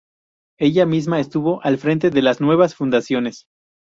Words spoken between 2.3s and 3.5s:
nuevas fundaciones.